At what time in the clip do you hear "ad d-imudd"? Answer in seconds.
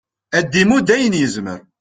0.37-0.87